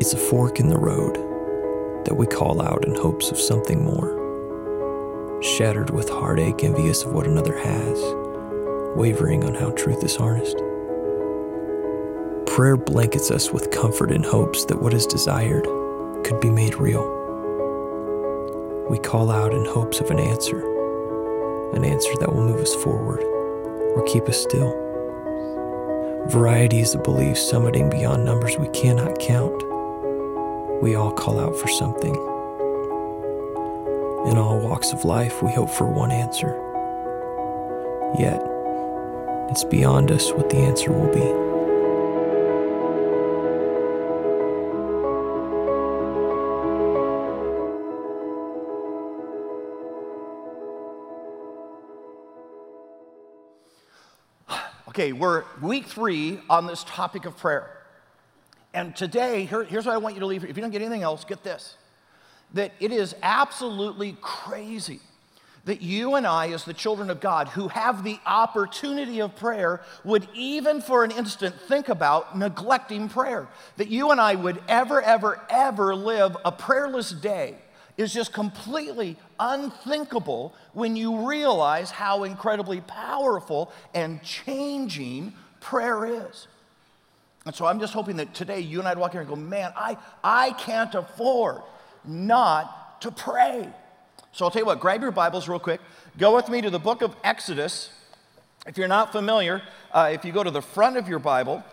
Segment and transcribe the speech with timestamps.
[0.00, 1.14] It's a fork in the road
[2.06, 4.18] that we call out in hopes of something more.
[5.42, 7.98] Shattered with heartache, envious of what another has,
[8.96, 10.56] wavering on how truth is harnessed.
[12.46, 15.64] Prayer blankets us with comfort in hopes that what is desired
[16.24, 17.02] could be made real.
[18.90, 20.60] We call out in hopes of an answer,
[21.74, 23.22] an answer that will move us forward
[23.94, 24.72] or keep us still.
[26.28, 29.62] Varieties of beliefs summiting beyond numbers we cannot count.
[30.82, 32.12] We all call out for something.
[34.26, 36.58] In all walks of life, we hope for one answer.
[38.18, 38.42] Yet,
[39.48, 41.42] it's beyond us what the answer will be.
[54.88, 57.81] Okay, we're week three on this topic of prayer.
[58.74, 60.44] And today, here, here's what I want you to leave.
[60.44, 61.76] If you don't get anything else, get this
[62.54, 65.00] that it is absolutely crazy
[65.64, 69.80] that you and I, as the children of God, who have the opportunity of prayer,
[70.02, 73.46] would even for an instant think about neglecting prayer.
[73.76, 77.54] That you and I would ever, ever, ever live a prayerless day
[77.96, 86.48] is just completely unthinkable when you realize how incredibly powerful and changing prayer is.
[87.44, 89.72] And so I'm just hoping that today you and I'd walk here and go, man,
[89.76, 91.62] I, I can't afford
[92.04, 93.68] not to pray.
[94.32, 95.80] So I'll tell you what, grab your Bibles real quick.
[96.18, 97.90] Go with me to the book of Exodus.
[98.66, 101.64] If you're not familiar, uh, if you go to the front of your Bible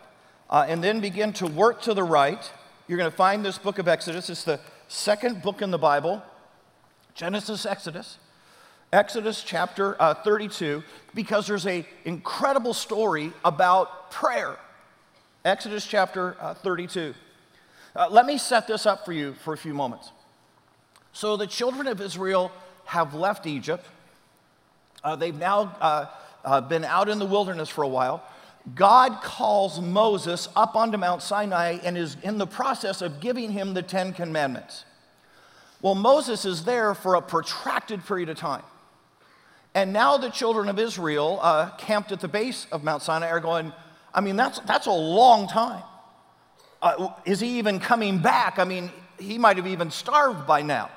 [0.50, 2.52] uh, and then begin to work to the right,
[2.88, 4.30] you're going to find this book of Exodus.
[4.30, 6.24] It's the second book in the Bible
[7.14, 8.18] Genesis, Exodus.
[8.92, 14.58] Exodus chapter uh, 32, because there's an incredible story about prayer.
[15.46, 17.14] Exodus chapter uh, 32.
[17.96, 20.12] Uh, let me set this up for you for a few moments.
[21.14, 22.52] So, the children of Israel
[22.86, 23.86] have left Egypt.
[25.04, 26.06] Uh, they've now uh,
[26.44, 28.24] uh, been out in the wilderness for a while.
[28.76, 33.74] God calls Moses up onto Mount Sinai and is in the process of giving him
[33.74, 34.84] the Ten Commandments.
[35.82, 38.64] Well, Moses is there for a protracted period of time.
[39.74, 43.40] And now the children of Israel, uh, camped at the base of Mount Sinai, are
[43.40, 43.72] going,
[44.14, 45.84] I mean, that's, that's a long time.
[46.82, 48.58] Uh, is he even coming back?
[48.58, 50.90] I mean, he might have even starved by now.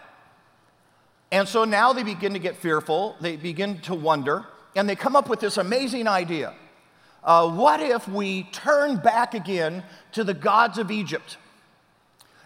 [1.30, 4.44] And so now they begin to get fearful, they begin to wonder,
[4.76, 6.54] and they come up with this amazing idea
[7.24, 11.36] uh, what if we turn back again to the gods of Egypt?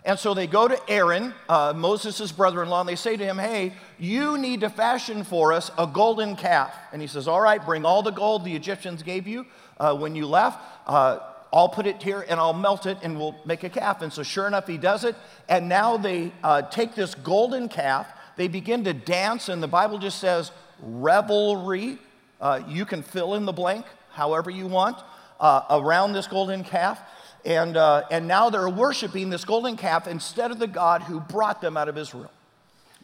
[0.04, 3.24] And so they go to Aaron, uh, Moses' brother in law, and they say to
[3.24, 6.72] him, Hey, you need to fashion for us a golden calf.
[6.92, 9.46] And he says, All right, bring all the gold the Egyptians gave you
[9.78, 10.60] uh, when you left.
[10.86, 11.18] Uh,
[11.52, 14.02] I'll put it here and I'll melt it and we'll make a calf.
[14.02, 15.14] And so, sure enough, he does it.
[15.48, 19.98] And now they uh, take this golden calf, they begin to dance, and the Bible
[19.98, 20.50] just says
[20.80, 21.98] revelry.
[22.40, 24.98] Uh, you can fill in the blank however you want
[25.40, 27.00] uh, around this golden calf.
[27.44, 31.60] And, uh, and now they're worshiping this golden calf instead of the God who brought
[31.60, 32.32] them out of Israel.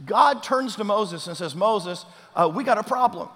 [0.05, 2.05] God turns to Moses and says, Moses,
[2.53, 3.29] we got a problem.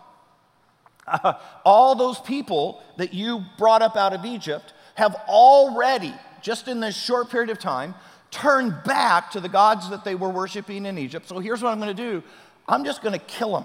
[1.06, 1.34] Uh,
[1.64, 6.96] all those people that you brought up out of Egypt have already, just in this
[6.96, 7.94] short period of time,
[8.30, 11.28] turned back to the gods that they were worshiping in Egypt.
[11.28, 12.22] So here's what I'm going to do
[12.68, 13.64] I'm just going to kill them.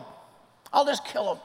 [0.73, 1.43] I'll just kill them.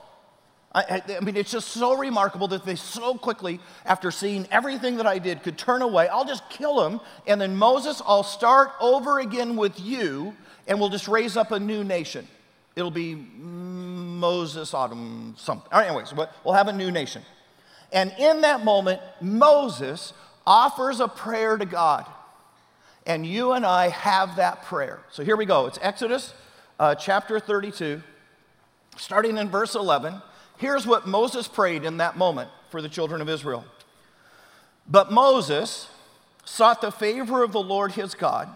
[0.75, 5.07] I, I, mean, it's just so remarkable that they so quickly, after seeing everything that
[5.07, 6.07] I did, could turn away.
[6.09, 10.35] I'll just kill them, and then Moses, I'll start over again with you,
[10.67, 12.29] and we'll just raise up a new nation.
[12.75, 13.15] It'll be
[14.19, 15.69] Moses, Autumn, something.
[15.73, 17.23] All right, anyways, we'll have a new nation.
[17.93, 20.13] And in that moment, Moses
[20.47, 22.07] offers a prayer to God.
[23.07, 25.01] And you and I have that prayer.
[25.11, 25.67] So here we go.
[25.67, 26.35] It's Exodus
[26.79, 28.03] uh, chapter 32,
[28.97, 30.21] starting in verse 11.
[30.59, 33.65] Here's what Moses prayed in that moment for the children of Israel.
[34.89, 35.89] But Moses
[36.45, 38.49] sought the favor of the Lord his God.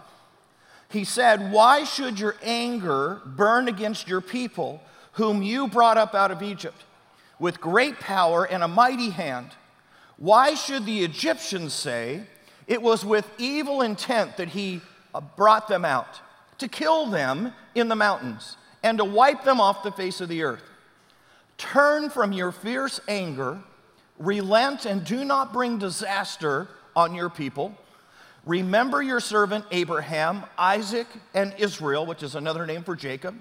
[0.88, 4.82] He said, Why should your anger burn against your people,
[5.20, 6.82] whom you brought up out of Egypt,
[7.38, 9.50] with great power and a mighty hand?
[10.16, 12.22] Why should the Egyptians say,
[12.66, 14.80] It was with evil intent that he
[15.14, 16.20] uh, brought them out,
[16.56, 20.42] to kill them in the mountains, and to wipe them off the face of the
[20.42, 20.62] earth?
[21.58, 23.58] Turn from your fierce anger,
[24.18, 27.76] relent, and do not bring disaster on your people.
[28.46, 33.36] Remember your servant Abraham, Isaac, and Israel, which is another name for Jacob,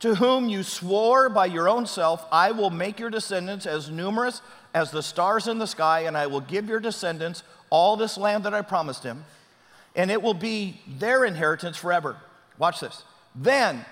[0.00, 4.42] to whom you swore by your own self, I will make your descendants as numerous
[4.74, 8.44] as the stars in the sky, and I will give your descendants all this land
[8.44, 9.24] that I promised him.
[9.96, 12.16] and it will be their inheritance forever.
[12.58, 13.02] Watch this.
[13.34, 13.84] Then,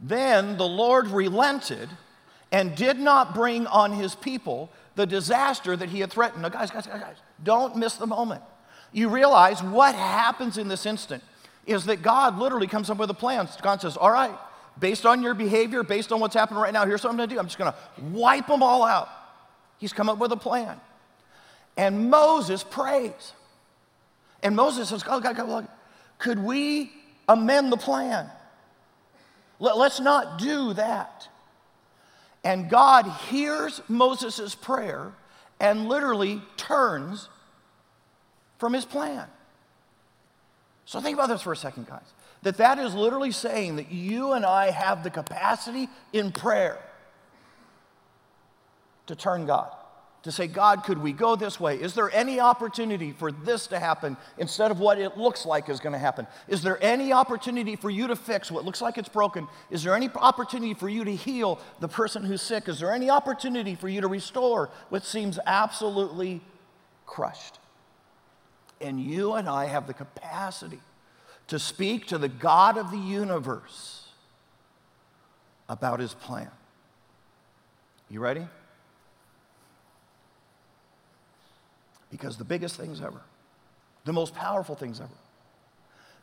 [0.00, 1.88] then the Lord relented
[2.52, 6.42] and did not bring on his people the disaster that he had threatened.
[6.42, 8.42] Now, guys, guys, guys, guys, don't miss the moment.
[8.92, 11.24] You realize what happens in this instant
[11.66, 13.48] is that God literally comes up with a plan.
[13.62, 14.36] God says, All right,
[14.78, 17.38] based on your behavior, based on what's happening right now, here's what I'm gonna do.
[17.38, 17.74] I'm just gonna
[18.12, 19.08] wipe them all out.
[19.78, 20.80] He's come up with a plan.
[21.76, 23.32] And Moses prays.
[24.42, 25.68] And Moses says, God, God, God,
[26.18, 26.92] could we
[27.28, 28.30] amend the plan?
[29.58, 31.28] Let, us not do that.
[32.42, 35.12] And God hears Moses' prayer
[35.58, 37.28] and literally turns
[38.58, 39.26] from his plan.
[40.84, 42.12] So think about this for a second, guys.
[42.44, 46.78] That that is literally saying that you and I have the capacity in prayer
[49.06, 49.70] to turn God
[50.24, 51.76] to say, God, could we go this way?
[51.76, 55.80] Is there any opportunity for this to happen instead of what it looks like is
[55.80, 56.26] going to happen?
[56.48, 59.46] Is there any opportunity for you to fix what looks like it's broken?
[59.70, 62.68] Is there any opportunity for you to heal the person who's sick?
[62.68, 66.40] Is there any opportunity for you to restore what seems absolutely
[67.04, 67.58] crushed?
[68.80, 70.80] And you and I have the capacity
[71.48, 74.08] to speak to the God of the universe
[75.68, 76.50] about his plan.
[78.10, 78.46] You ready?
[82.10, 83.20] Because the biggest things ever,
[84.04, 85.10] the most powerful things ever,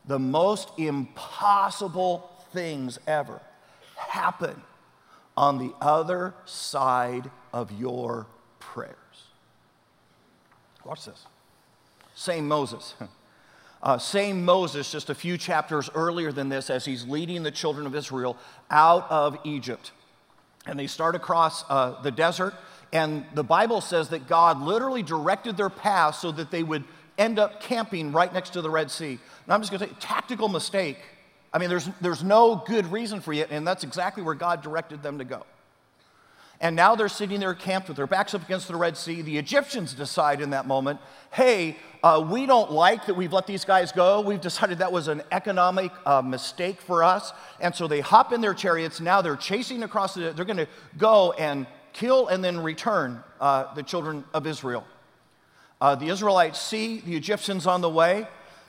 [0.06, 3.40] the most impossible things ever
[3.96, 4.60] happen
[5.36, 8.26] on the other side of your
[8.58, 8.96] prayers.
[10.84, 11.26] Watch this.
[12.14, 12.94] Same Moses.
[13.82, 17.86] Uh, same Moses, just a few chapters earlier than this, as he's leading the children
[17.86, 18.36] of Israel
[18.70, 19.90] out of Egypt.
[20.66, 22.54] And they start across uh, the desert.
[22.92, 26.84] And the Bible says that God literally directed their path so that they would
[27.18, 29.18] end up camping right next to the Red Sea.
[29.44, 30.98] And I'm just going to say, tactical mistake.
[31.52, 35.02] I mean, there's, there's no good reason for it, and that's exactly where God directed
[35.02, 35.44] them to go.
[36.62, 39.20] And now they're sitting there camped with their backs up against the Red Sea.
[39.20, 41.00] The Egyptians decide in that moment,
[41.32, 44.20] hey, uh, we don't like that we've let these guys go.
[44.20, 47.32] We've decided that was an economic uh, mistake for us.
[47.60, 49.00] And so they hop in their chariots.
[49.00, 53.74] Now they're chasing across the, they're going to go and kill and then return uh,
[53.74, 54.86] the children of Israel.
[55.80, 58.28] Uh, the Israelites see the Egyptians on the way.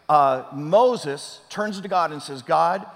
[0.09, 2.87] Uh, Moses turns to God and says, God,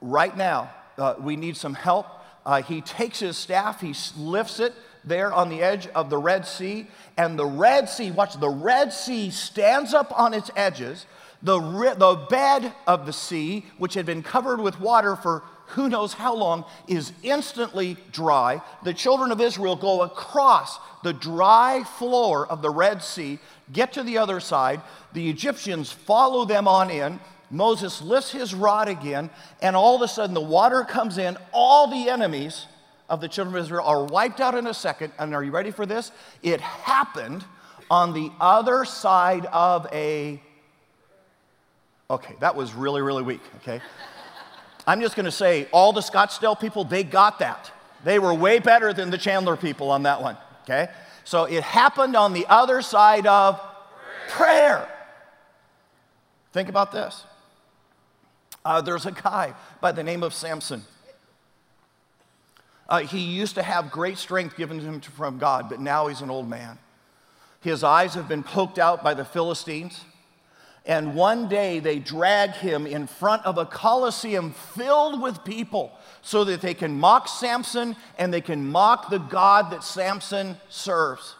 [0.00, 2.06] right now, uh, we need some help.
[2.44, 4.74] Uh, he takes his staff, he lifts it
[5.04, 6.86] there on the edge of the Red Sea,
[7.16, 11.06] and the Red Sea, watch, the Red Sea stands up on its edges.
[11.42, 16.12] The, the bed of the sea, which had been covered with water for who knows
[16.12, 18.62] how long, is instantly dry.
[18.84, 23.38] The children of Israel go across the dry floor of the Red Sea,
[23.72, 24.82] get to the other side.
[25.14, 27.18] The Egyptians follow them on in.
[27.52, 29.28] Moses lifts his rod again,
[29.60, 31.36] and all of a sudden the water comes in.
[31.52, 32.66] All the enemies
[33.10, 35.12] of the children of Israel are wiped out in a second.
[35.18, 36.10] And are you ready for this?
[36.42, 37.44] It happened
[37.90, 40.42] on the other side of a.
[42.10, 43.82] Okay, that was really, really weak, okay?
[44.86, 47.70] I'm just to say, all the Scottsdale people, they got that.
[48.02, 50.88] They were way better than the Chandler people on that one, okay?
[51.24, 53.60] So it happened on the other side of
[54.28, 54.78] prayer.
[54.78, 54.88] prayer.
[56.52, 57.24] Think about this.
[58.64, 60.82] Uh, there's a guy by the name of Samson.
[62.88, 66.20] Uh, he used to have great strength given to him from God, but now he's
[66.20, 66.78] an old man.
[67.60, 70.04] His eyes have been poked out by the Philistines.
[70.84, 75.92] And one day they drag him in front of a coliseum filled with people
[76.22, 81.36] so that they can mock Samson and they can mock the God that Samson serves.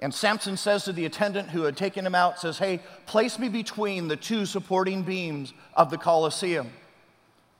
[0.00, 3.48] And Samson says to the attendant who had taken him out, says, Hey, place me
[3.48, 6.70] between the two supporting beams of the Colosseum.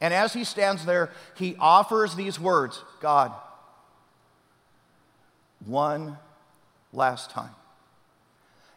[0.00, 3.32] And as he stands there, he offers these words God,
[5.66, 6.16] one
[6.92, 7.50] last time.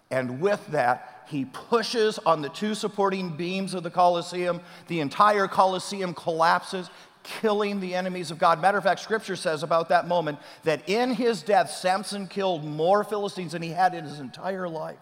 [0.09, 4.59] And with that, he pushes on the two supporting beams of the Colosseum.
[4.87, 6.89] The entire Colosseum collapses,
[7.23, 8.61] killing the enemies of God.
[8.61, 13.03] Matter of fact, scripture says about that moment that in his death, Samson killed more
[13.03, 14.97] Philistines than he had in his entire life.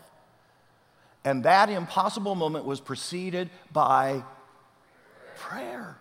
[1.23, 4.23] And that impossible moment was preceded by
[5.37, 5.97] prayer.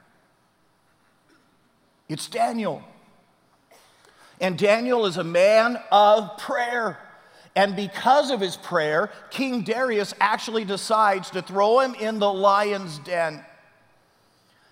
[2.08, 2.82] It's Daniel.
[4.40, 6.98] And Daniel is a man of prayer.
[7.56, 12.98] And because of his prayer, King Darius actually decides to throw him in the lion's
[13.00, 13.44] den.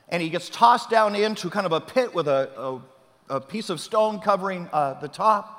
[0.08, 2.50] And he gets tossed down into kind of a pit with a,
[3.28, 5.52] a, a piece of stone covering uh, the top.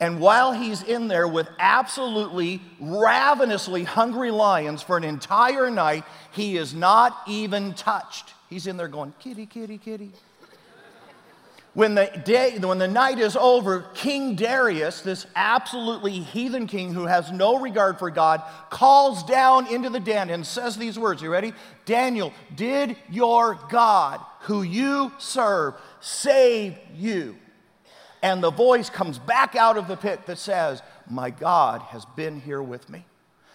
[0.00, 6.56] And while he's in there with absolutely ravenously hungry lions for an entire night, he
[6.56, 8.34] is not even touched.
[8.48, 10.12] He's in there going, kitty, kitty, kitty.
[11.78, 17.06] When the, day, when the night is over, King Darius, this absolutely heathen king who
[17.06, 21.22] has no regard for God, calls down into the den and says these words.
[21.22, 21.52] You ready?
[21.84, 27.36] Daniel, did your God, who you serve, save you?
[28.24, 32.40] And the voice comes back out of the pit that says, My God has been
[32.40, 33.04] here with me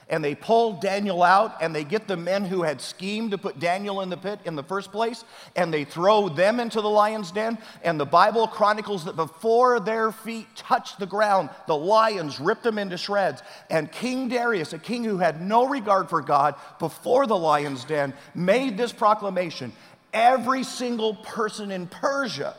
[0.10, 3.60] and they pull Daniel out and they get the men who had schemed to put
[3.60, 5.24] Daniel in the pit in the first place
[5.56, 7.58] and they throw them into the lion's den.
[7.84, 12.78] And the Bible chronicles that before their feet touched the ground, the lions ripped them
[12.78, 13.42] into shreds.
[13.70, 18.14] And King Darius, a king who had no regard for God before the lion's den,
[18.36, 19.74] made this proclamation
[20.14, 22.56] every single person in Persia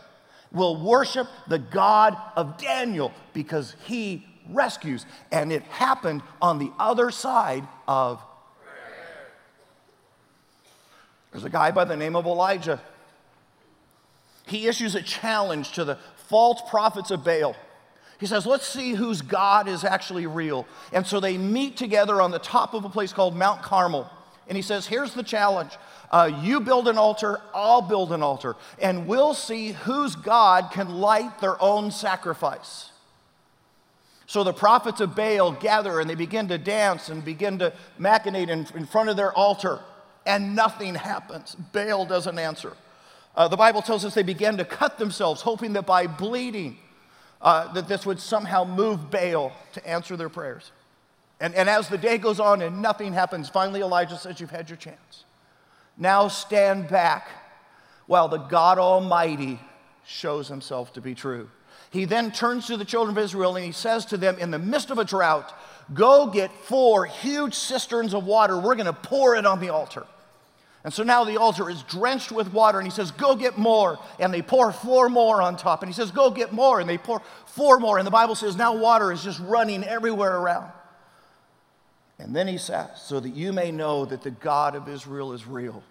[0.53, 5.07] will worship the God of Daniel because he rescues.
[5.33, 8.23] And it happened on the other side of.
[11.33, 12.81] There's a guy by the name of Elijah.
[14.47, 15.99] He issues a challenge to the
[16.29, 17.57] false prophets of Baal.
[18.21, 20.67] He says, Let's see whose God is actually real.
[20.93, 24.09] And so they meet together on the top of a place called Mount Carmel.
[24.47, 25.73] And he says, Here's the challenge
[26.11, 30.89] uh, you build an altar, I'll build an altar, and we'll see whose God can
[31.01, 32.91] light their own sacrifice.
[34.27, 38.49] So the prophets of Baal gather and they begin to dance and begin to machinate
[38.49, 39.81] in, in front of their altar,
[40.27, 41.55] and nothing happens.
[41.73, 42.73] Baal doesn't answer.
[43.37, 46.79] Uh, the Bible tells us they began to cut themselves, hoping that by bleeding,
[47.43, 50.71] uh, that this would somehow move Baal to answer their prayers.
[51.41, 54.71] And, and as the day goes on and nothing happens, finally Elijah says, You've had
[54.71, 55.25] your chance.
[55.99, 57.29] Now stand back
[58.07, 59.61] while the God Almighty
[60.07, 61.51] shows himself to be true.
[61.95, 64.59] He then turns to the children of Israel and he says to them, in the
[64.59, 65.55] midst of a drought,
[65.93, 68.59] Go get four huge cisterns of water.
[68.59, 70.05] We're going to pour it on the altar.
[70.83, 74.01] And so now the altar is drenched with water, and he says, Go get more.
[74.19, 75.83] And they pour four more on top.
[75.83, 76.81] And he says, Go get more.
[76.81, 77.99] And they pour four more.
[77.99, 80.73] And the Bible says, Now water is just running everywhere around.
[82.19, 85.47] And then he says, So that you may know that the God of Israel is
[85.47, 85.85] real.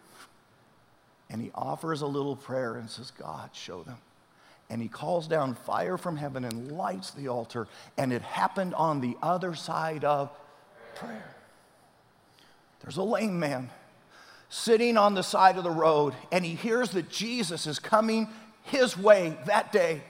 [1.29, 3.99] And he offers a little prayer and says, God, show them
[4.73, 7.67] and he calls down fire from heaven and lights the altar.
[7.95, 10.31] And it happened on the other side of
[10.95, 11.35] prayer.
[12.81, 13.69] There's a lame man
[14.49, 18.27] sitting on the side of the road, and he hears that Jesus is coming
[18.63, 20.01] his way that day.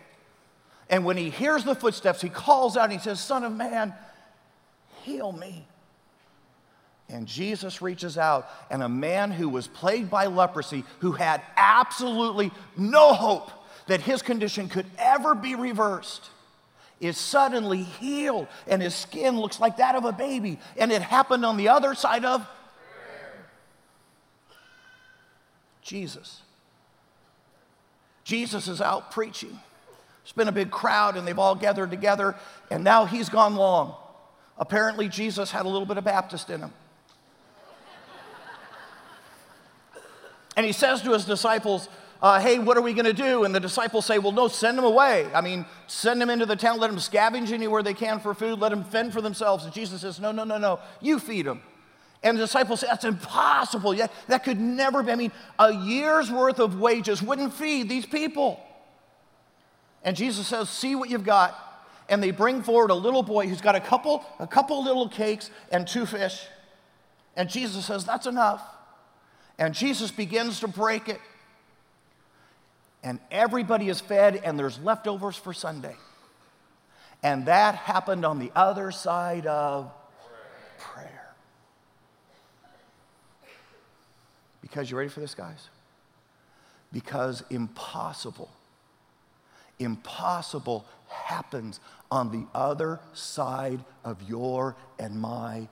[0.90, 3.94] And when he hears the footsteps, he calls out and he says, Son of man,
[5.02, 5.68] heal me.
[7.10, 12.50] And Jesus reaches out, and a man who was plagued by leprosy, who had absolutely
[12.78, 13.52] no hope
[13.88, 16.30] that his condition could ever be reversed
[17.00, 20.60] is suddenly healed and his skin looks like that of a baby.
[20.78, 22.48] And it happened on the other side of
[25.82, 26.42] Jesus.
[28.24, 29.60] Jesus is out preaching.
[30.24, 32.36] It's been a big crowd and they've all gathered together,
[32.72, 33.96] and now he's gone long.
[34.58, 36.74] Apparently, Jesus had a little bit of Baptist in him.
[40.56, 41.90] And he says to his disciples,
[42.24, 43.44] uh, hey, what are we going to do?
[43.44, 45.28] And the disciples say, well, no, send them away.
[45.34, 48.60] I mean, send them into the town, let them scavenge anywhere they can for food,
[48.60, 49.66] let them fend for themselves.
[49.66, 51.62] And Jesus says, no, no, no, no, you feed them.
[52.24, 53.94] And the disciples say, that's impossible.
[53.94, 55.12] Yeah, that could never be.
[55.12, 58.58] I mean, a year's worth of wages wouldn't feed these people.
[60.02, 61.54] And Jesus says, see what you've got.
[62.08, 65.50] And they bring forward a little boy who's got a couple, a couple little cakes
[65.74, 66.46] and two fish.
[67.36, 68.62] And Jesus says, that's enough.
[69.60, 71.20] And Jesus begins to break it
[73.04, 75.96] and everybody is fed and there's leftovers for Sunday.
[77.22, 79.92] And that happened on the other side of
[80.78, 81.34] prayer.
[84.62, 85.70] Because you ready for this, guys?
[86.92, 88.50] Because impossible,
[89.80, 91.80] impossible happens
[92.12, 95.68] on the other side of your and my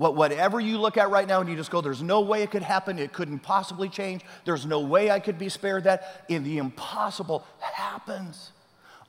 [0.00, 2.50] what, whatever you look at right now and you just go, there's no way it
[2.50, 6.42] could happen, it couldn't possibly change, there's no way I could be spared that, and
[6.42, 8.52] the impossible happens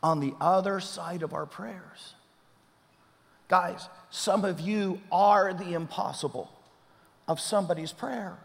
[0.03, 2.15] on the other side of our prayers.
[3.47, 6.51] Guys, some of you are the impossible
[7.25, 8.37] of somebody's prayer.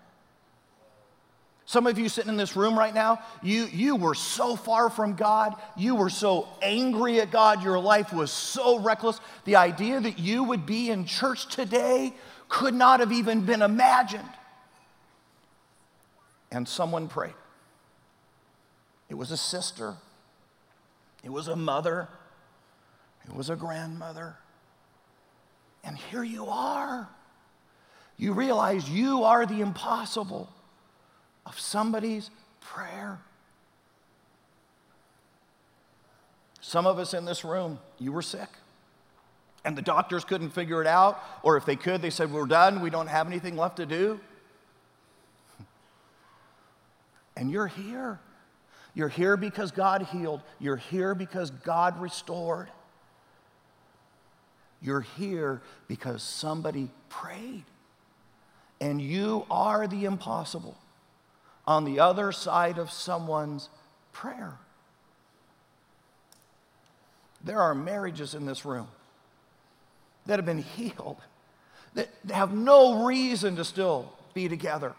[1.69, 5.17] Some of you sitting in this room right now, you, you were so far from
[5.17, 5.57] God.
[5.76, 7.65] You were so angry at God.
[7.65, 9.21] Your life was so reckless.
[9.47, 12.15] The idea that you would be in church today
[12.49, 14.29] could not have even been imagined.
[16.50, 17.35] And someone prayed.
[19.09, 19.95] It was a sister,
[21.23, 22.09] it was a mother,
[23.29, 24.37] it was a grandmother.
[25.85, 27.09] And here you are.
[28.17, 30.49] You realize you are the impossible
[31.45, 33.21] of somebody's prayer.
[36.61, 38.49] Some of us in this room, you were sick.
[39.66, 42.80] And the doctors couldn't figure it out, or if they could, they said, We're done,
[42.80, 44.20] we don't have anything left to do.
[47.38, 48.18] And you're here.
[48.94, 50.40] You're here because God healed.
[50.58, 52.70] You're here because God restored.
[54.80, 57.64] You're here because somebody prayed.
[58.80, 60.78] And you are the impossible
[61.66, 63.68] on the other side of someone's
[64.12, 64.54] prayer.
[67.44, 68.88] There are marriages in this room
[70.26, 71.18] that have been healed,
[71.95, 74.95] that have no reason to still be together.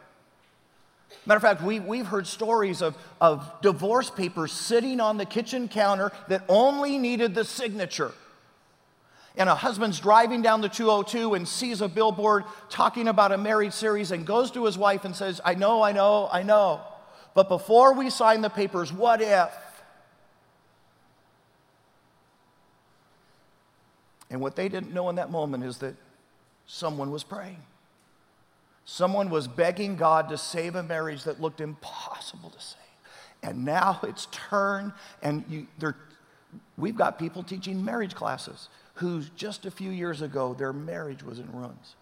[1.26, 5.68] Matter of fact, we, we've heard stories of, of divorce papers sitting on the kitchen
[5.68, 8.12] counter that only needed the signature.
[9.36, 13.74] And a husband's driving down the 202 and sees a billboard talking about a marriage
[13.74, 16.82] series and goes to his wife and says, I know, I know, I know.
[17.36, 19.50] But before we sign the papers, what if?
[24.30, 25.96] And what they didn't know in that moment is that
[26.66, 27.62] someone was praying.
[28.86, 32.80] Someone was begging God to save a marriage that looked impossible to save.
[33.44, 35.68] And now it's turned, and you,
[36.78, 41.40] we've got people teaching marriage classes who just a few years ago their marriage was
[41.40, 41.96] in ruins.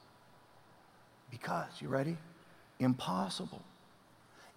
[1.30, 2.18] Because, you ready?
[2.80, 3.62] Impossible.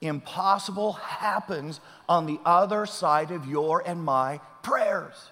[0.00, 5.30] Impossible happens on the other side of your and my prayers,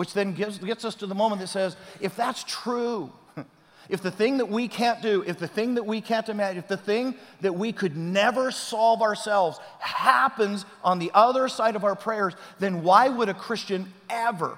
[0.00, 3.12] which then gives, gets us to the moment that says, if that's true,
[3.90, 6.68] if the thing that we can't do, if the thing that we can't imagine, if
[6.68, 11.94] the thing that we could never solve ourselves happens on the other side of our
[11.94, 14.56] prayers, then why would a Christian ever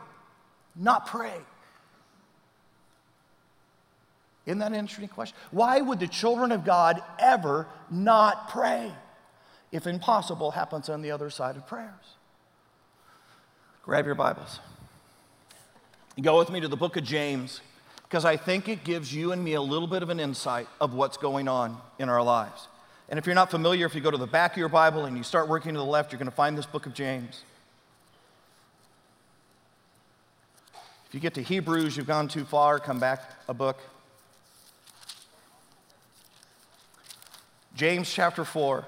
[0.77, 1.35] not pray?
[4.47, 5.37] Isn't that an interesting question?
[5.51, 8.93] Why would the children of God ever not pray
[9.73, 12.15] if impossible happens on the other side of prayers?
[13.83, 14.61] Grab your Bibles.
[16.21, 17.63] Go with me to the book of James
[18.03, 20.93] because I think it gives you and me a little bit of an insight of
[20.93, 22.69] what's going on in our lives.
[23.09, 25.17] And if you're not familiar, if you go to the back of your Bible and
[25.17, 27.43] you start working to the left, you're going to find this book of James.
[31.09, 33.79] If you get to Hebrews, you've gone too far, come back a book.
[37.75, 38.85] James chapter 4,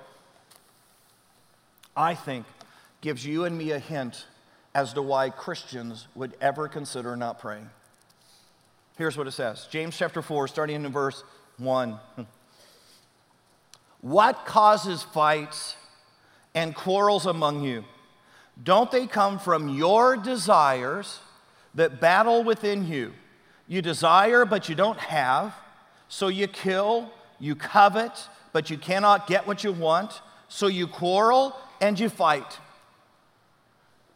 [1.97, 2.45] I think,
[3.01, 4.27] gives you and me a hint
[4.75, 7.71] as to why Christians would ever consider not praying.
[8.97, 11.23] Here's what it says James chapter 4, starting in verse
[11.59, 11.99] 1.
[14.05, 15.77] What causes fights
[16.55, 17.85] and quarrels among you?
[18.63, 21.21] Don't they come from your desires
[21.75, 23.15] that battle within you?
[23.67, 25.55] You desire, but you don't have,
[26.09, 27.11] so you kill,
[27.41, 32.59] you covet, but you cannot get what you want, so you quarrel and you fight.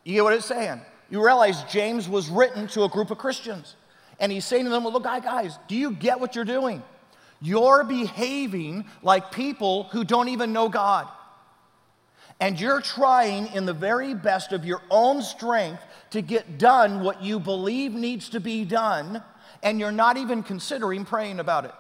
[0.05, 0.81] You get what it's saying?
[1.11, 3.77] You realize James was written to a group of Christians.
[4.21, 6.83] And he's saying to them, well, Look, guys, do you get what you're doing?
[7.41, 11.09] You're behaving like people who don't even know God.
[12.41, 17.23] And you're trying in the very best of your own strength to get done what
[17.23, 19.23] you believe needs to be done,
[19.63, 21.75] and you're not even considering praying about it.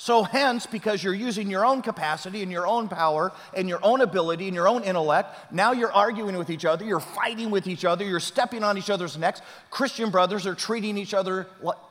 [0.00, 4.00] So, hence, because you're using your own capacity and your own power and your own
[4.00, 7.84] ability and your own intellect, now you're arguing with each other, you're fighting with each
[7.84, 9.42] other, you're stepping on each other's necks.
[9.70, 11.48] Christian brothers are treating each other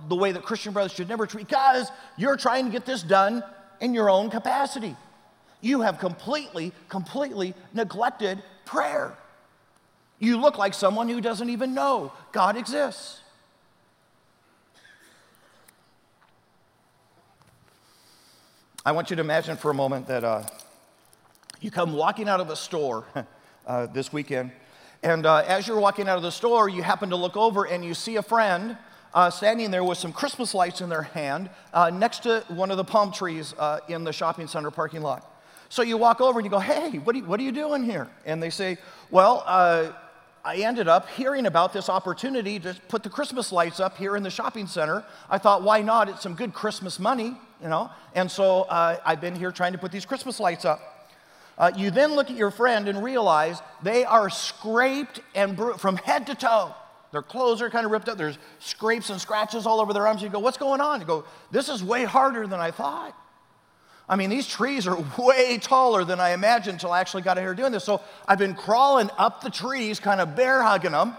[0.08, 3.43] the way that Christian brothers should never treat because you're trying to get this done
[3.82, 4.96] in your own capacity.
[5.60, 9.17] You have completely, completely neglected prayer.
[10.17, 13.20] You look like someone who doesn't even know God exists.
[18.86, 20.44] I want you to imagine for a moment that uh,
[21.60, 23.06] you come walking out of a store
[23.68, 24.52] uh, this weekend,
[25.04, 27.84] and uh, as you're walking out of the store, you happen to look over and
[27.84, 28.78] you see a friend
[29.13, 32.78] uh, standing there with some Christmas lights in their hand uh, next to one of
[32.78, 35.34] the palm trees uh, in the shopping center parking lot.
[35.70, 37.84] So you walk over and you go, Hey, what are you, what are you doing
[37.84, 38.08] here?
[38.26, 38.78] And they say,
[39.12, 39.44] Well,
[40.48, 44.24] I ended up hearing about this opportunity to put the Christmas lights up here in
[44.24, 45.04] the shopping center.
[45.30, 46.08] I thought, why not?
[46.08, 47.89] It's some good Christmas money, you know?
[48.15, 51.10] And so uh, I've been here trying to put these Christmas lights up.
[51.58, 55.98] Uh, you then look at your friend and realize they are scraped and bru- from
[55.98, 56.74] head to toe.
[57.12, 58.17] Their clothes are kind of ripped up.
[58.17, 60.22] There's scrapes and scratches all over their arms.
[60.22, 61.00] You go, what's going on?
[61.00, 63.15] You go, this is way harder than I thought.
[64.10, 67.43] I mean, these trees are way taller than I imagined until I actually got out
[67.43, 67.84] here doing this.
[67.84, 71.17] So I've been crawling up the trees, kind of bear hugging them,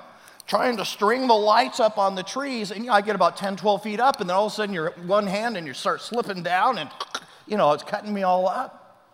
[0.48, 2.72] trying to string the lights up on the trees.
[2.72, 4.54] And you know, I get about 10, 12 feet up, and then all of a
[4.56, 6.90] sudden you're one hand and you start slipping down, and
[7.46, 9.06] you know, it's cutting me all up.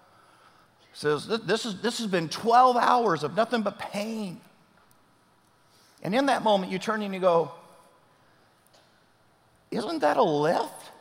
[0.81, 4.41] He says, this, is, this has been 12 hours of nothing but pain.
[6.03, 7.51] And in that moment, you turn and you go,
[9.71, 10.93] Isn't that a lift?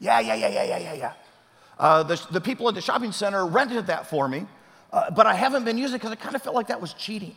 [0.00, 1.12] Yeah, yeah, yeah, yeah, yeah, yeah, yeah.
[1.78, 4.46] Uh, the, the people at the shopping center rented that for me,
[4.92, 6.94] uh, but I haven't been using it because I kind of felt like that was
[6.94, 7.34] cheating.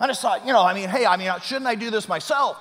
[0.00, 2.56] I just thought, you know, I mean, hey, I mean, shouldn't I do this myself?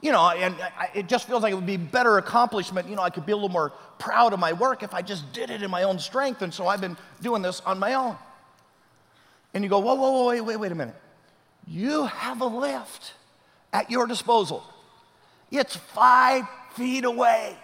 [0.00, 2.88] You know, and I, it just feels like it would be better accomplishment.
[2.88, 5.32] You know, I could be a little more proud of my work if I just
[5.32, 6.42] did it in my own strength.
[6.42, 8.16] And so I've been doing this on my own.
[9.54, 10.94] And you go, whoa, whoa, whoa, wait, wait, wait a minute.
[11.66, 13.14] You have a lift
[13.72, 14.62] at your disposal.
[15.50, 16.44] It's five
[16.74, 17.56] feet away.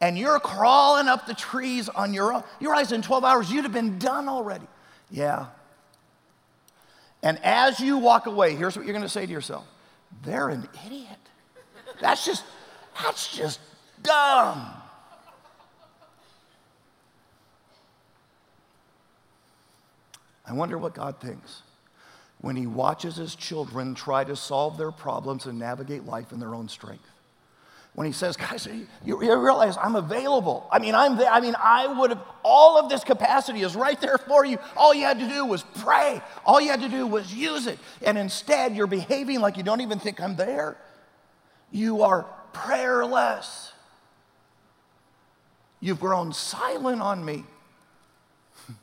[0.00, 2.42] And you're crawling up the trees on your own.
[2.58, 4.66] You realize in 12 hours you'd have been done already.
[5.10, 5.46] Yeah,
[7.22, 9.66] and as you walk away, here's what you're going to say to yourself
[10.22, 11.08] they're an idiot.
[12.00, 12.44] That's just,
[13.02, 13.60] that's just
[14.02, 14.66] dumb.
[20.46, 21.62] I wonder what God thinks
[22.40, 26.54] when He watches His children try to solve their problems and navigate life in their
[26.54, 27.08] own strength
[27.94, 30.66] when he says, guys, you, you, realize I'm available.
[30.70, 31.30] I mean, I'm there.
[31.30, 34.58] I mean, I would have, all of this capacity is right there for you.
[34.76, 36.22] All you had to do was pray.
[36.46, 37.78] All you had to do was use it.
[38.02, 40.76] And instead, you're behaving like you don't even think I'm there.
[41.72, 43.72] You are prayerless.
[45.80, 47.44] You've grown silent on me.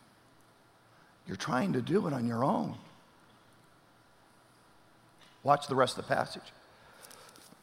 [1.28, 2.76] You're trying to do it on your own.
[5.44, 6.42] Watch the rest of the passage.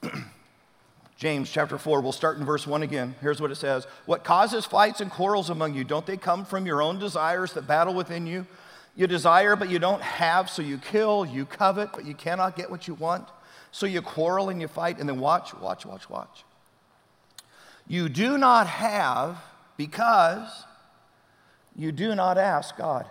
[1.16, 3.14] James chapter 4, we'll start in verse 1 again.
[3.20, 5.84] Here's what it says What causes fights and quarrels among you?
[5.84, 8.46] Don't they come from your own desires that battle within you?
[8.96, 11.26] You desire, but you don't have, so you kill.
[11.26, 13.28] You covet, but you cannot get what you want.
[13.72, 16.44] So you quarrel and you fight, and then watch, watch, watch, watch.
[17.86, 19.42] You do not have
[19.76, 20.64] because
[21.76, 23.06] you do not ask God.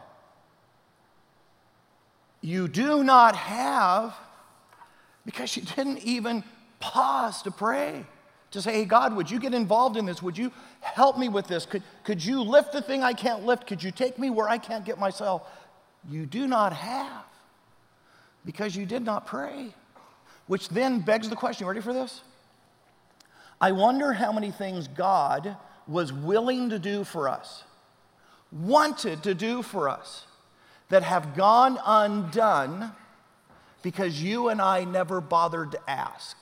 [2.42, 4.16] You do not have
[5.26, 6.44] because you didn't even
[6.84, 8.06] pause to pray,
[8.52, 10.22] to say, hey, God, would you get involved in this?
[10.22, 11.66] Would you help me with this?
[11.66, 13.66] Could, could you lift the thing I can't lift?
[13.66, 15.50] Could you take me where I can't get myself?
[16.10, 17.24] You do not have
[18.46, 19.74] because you did not pray.
[20.48, 22.22] Which then begs the question ready for this?
[23.62, 25.56] I wonder how many things God
[25.88, 27.64] was willing to do for us,
[28.52, 30.26] wanted to do for us,
[30.90, 32.92] that have gone undone
[33.82, 36.36] because you and I never bothered to ask.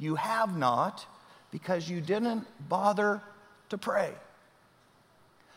[0.00, 1.06] You have not
[1.50, 3.20] because you didn't bother
[3.68, 4.14] to pray.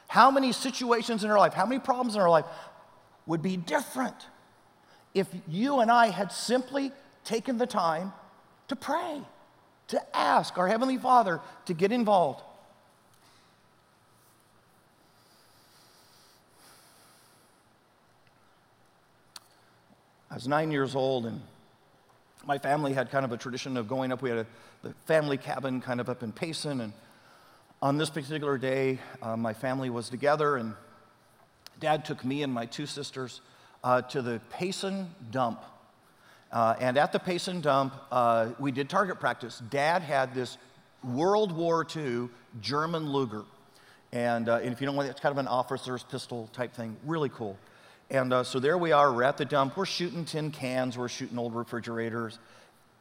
[0.10, 2.45] How many situations in our life, how many problems in our life
[3.25, 4.15] would be different
[5.13, 6.91] if you and I had simply
[7.23, 8.12] taken the time
[8.67, 9.21] to pray,
[9.88, 12.43] to ask our Heavenly Father to get involved?
[20.29, 21.39] I was nine years old and
[22.45, 24.21] my family had kind of a tradition of going up.
[24.21, 24.45] We had a,
[24.82, 26.82] the family cabin kind of up in Payson.
[26.82, 26.93] And
[27.82, 30.73] on this particular day, uh, my family was together, and
[31.79, 33.41] dad took me and my two sisters
[33.84, 35.63] uh, to the Payson dump.
[36.51, 39.62] Uh, and at the Payson dump, uh, we did target practice.
[39.69, 40.58] Dad had this
[41.03, 42.29] World War II
[42.62, 43.43] German Luger.
[44.12, 46.73] And, uh, and if you don't want know, it's kind of an officer's pistol type
[46.73, 47.58] thing, really cool.
[48.13, 51.08] And uh, so there we are, we're at the dump, we're shooting tin cans, we're
[51.08, 52.38] shooting old refrigerators.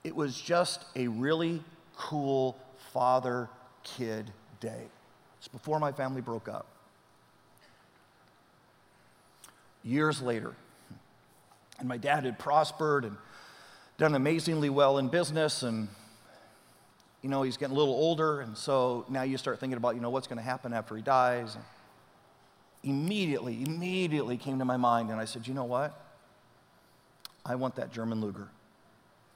[0.05, 1.62] It was just a really
[1.98, 2.57] cool
[2.94, 3.51] father
[3.85, 4.85] kid day.
[5.37, 6.64] It's before my family broke up.
[9.85, 10.55] Years later,
[11.79, 13.14] and my dad had prospered and
[13.98, 15.88] done amazingly well in business and
[17.20, 20.01] you know he's getting a little older and so now you start thinking about you
[20.01, 21.64] know what's going to happen after he dies and,
[22.85, 25.99] immediately, immediately came to my mind, and I said, you know what?
[27.45, 28.49] I want that German Luger.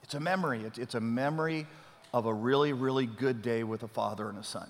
[0.02, 0.62] It's a memory.
[0.62, 1.66] It's, it's a memory
[2.12, 4.68] of a really, really good day with a father and a son.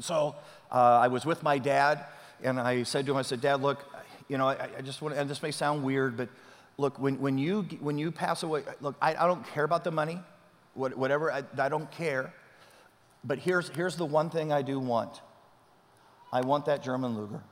[0.00, 0.34] So
[0.70, 2.04] uh, I was with my dad,
[2.42, 3.84] and I said to him, I said, Dad, look,
[4.28, 6.28] you know, I, I just want, and this may sound weird, but
[6.78, 9.90] look, when, when, you, when you pass away, look, I, I don't care about the
[9.90, 10.18] money,
[10.74, 12.32] what, whatever, I, I don't care.
[13.24, 15.20] But here's, here's the one thing I do want
[16.32, 17.42] I want that German Luger.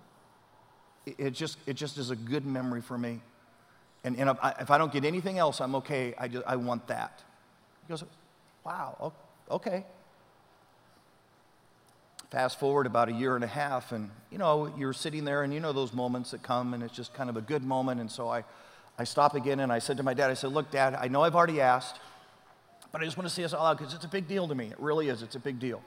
[1.06, 3.20] It, just, it just is a good memory for me.
[4.04, 6.14] And, and if, I, if I don't get anything else, I'm okay.
[6.18, 7.22] I, just, I want that.
[7.86, 8.04] He goes,
[8.64, 9.12] wow,
[9.50, 9.84] okay.
[12.30, 15.52] Fast forward about a year and a half, and you know, you're sitting there, and
[15.52, 18.00] you know those moments that come, and it's just kind of a good moment.
[18.00, 18.44] And so I,
[18.96, 21.22] I stop again and I said to my dad, I said, Look, dad, I know
[21.22, 21.98] I've already asked,
[22.92, 24.54] but I just want to see this all out because it's a big deal to
[24.54, 24.66] me.
[24.66, 25.22] It really is.
[25.22, 25.82] It's a big deal.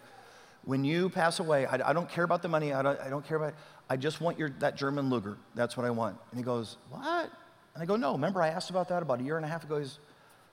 [0.65, 2.73] When you pass away, I, I don't care about the money.
[2.73, 3.54] I don't, I don't care about
[3.89, 5.38] I just want your, that German Luger.
[5.56, 6.17] That's what I want.
[6.32, 7.30] And he goes, What?
[7.73, 9.63] And I go, No, remember I asked about that about a year and a half
[9.63, 9.80] ago.
[9.80, 9.99] He's,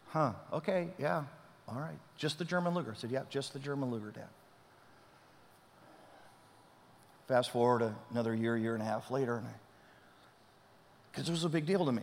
[0.09, 1.23] Huh, okay, yeah,
[1.69, 1.97] all right.
[2.17, 2.93] Just the German Luger.
[2.97, 4.29] I said, Yeah, just the German Luger, Dad.
[7.29, 9.41] Fast forward another year, year and a half later,
[11.13, 12.03] because it was a big deal to me.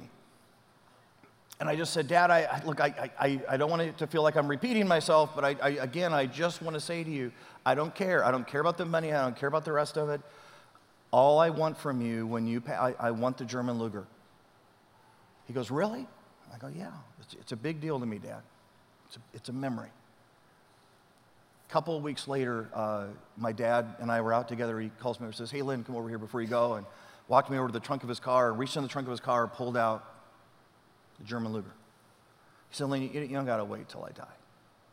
[1.60, 4.08] And I just said, Dad, I, I look, I, I, I don't want it to
[4.08, 7.10] feel like I'm repeating myself, but I, I, again, I just want to say to
[7.10, 7.32] you,
[7.66, 8.24] I don't care.
[8.24, 9.12] I don't care about the money.
[9.12, 10.22] I don't care about the rest of it.
[11.12, 14.06] All I want from you when you pay, I, I want the German Luger.
[15.48, 16.06] He goes, Really?
[16.54, 16.92] I go, Yeah,
[17.22, 18.42] it's, it's a big deal to me, Dad.
[19.08, 19.90] It's a, it's a memory.
[21.68, 24.80] A couple of weeks later, uh, my dad and I were out together.
[24.80, 26.76] He calls me and says, Hey, Lynn, come over here before you go.
[26.76, 26.86] And
[27.28, 29.20] walked me over to the trunk of his car, reached in the trunk of his
[29.20, 30.17] car, pulled out
[31.20, 31.74] the German Luger.
[32.70, 34.26] He said, Lynn, you, you don't got to wait till I die.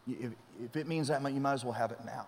[0.07, 0.33] If,
[0.63, 2.27] if, it means that, much, you might as well have it now.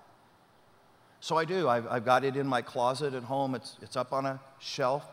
[1.20, 1.68] So I do.
[1.68, 3.54] I've, I've got it in my closet at home.
[3.54, 5.04] It's, it's up on a shelf,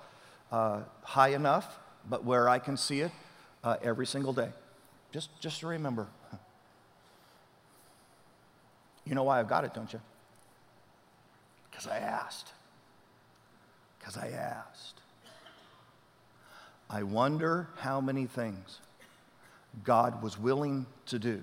[0.52, 3.12] uh, high enough, but where I can see it
[3.64, 4.50] uh, every single day.
[5.12, 6.08] Just, just to remember.
[9.06, 10.02] You know why I've got it, don't you?
[11.70, 12.54] Because I asked.
[14.00, 15.03] Because I asked.
[16.90, 18.80] I wonder how many things
[19.84, 21.42] God was willing to do,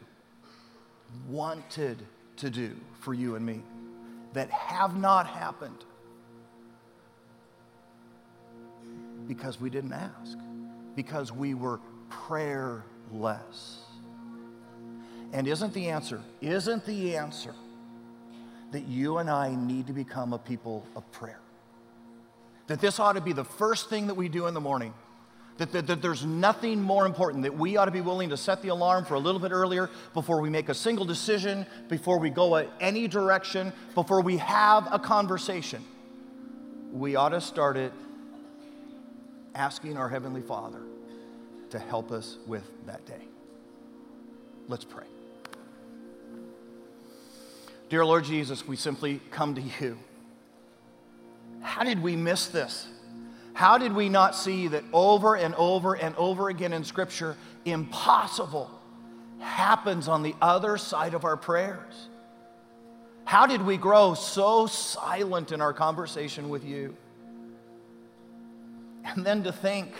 [1.29, 1.99] wanted
[2.37, 3.63] to do for you and me
[4.33, 5.85] that have not happened
[9.27, 10.39] because we didn't ask,
[10.95, 13.79] because we were prayerless.
[15.33, 17.55] And isn't the answer, isn't the answer
[18.73, 21.41] that you and I need to become a people of prayer?
[22.67, 24.95] That this ought to be the first thing that we do in the morning.
[25.61, 28.63] That, that, that, there's nothing more important, that we ought to be willing to set
[28.63, 32.31] the alarm for a little bit earlier before we make a single decision, before we
[32.31, 35.85] go any direction, before we have a conversation.
[36.91, 37.93] We ought to start it
[39.55, 40.81] asking our Heavenly Father
[41.69, 43.29] to help us with that day.
[44.67, 45.05] Let's pray.
[47.91, 49.99] Dear Lord Jesus, we simply come to you.
[51.61, 52.89] How did we miss this?
[53.61, 58.71] How did we not see that over and over and over again in Scripture, impossible
[59.39, 62.09] happens on the other side of our prayers?
[63.27, 66.97] How did we grow so silent in our conversation with you?
[69.05, 69.93] And then to think,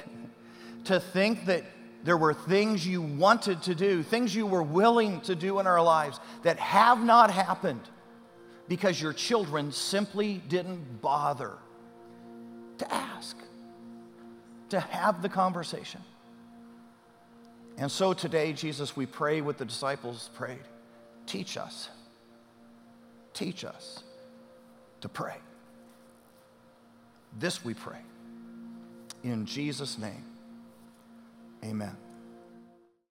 [0.85, 1.65] to think that
[2.03, 5.83] there were things you wanted to do, things you were willing to do in our
[5.83, 7.87] lives that have not happened
[8.69, 11.59] because your children simply didn't bother
[12.79, 13.37] to ask,
[14.71, 16.01] to have the conversation.
[17.79, 20.65] And so today, Jesus, we pray what the disciples prayed
[21.27, 21.89] teach us,
[23.35, 24.03] teach us
[25.01, 25.37] to pray.
[27.39, 28.01] This we pray.
[29.23, 30.25] In Jesus' name.
[31.65, 31.97] Amen.